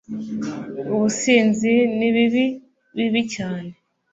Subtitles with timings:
[0.93, 2.45] ubusinzi nibibi
[2.97, 3.71] bibi cyane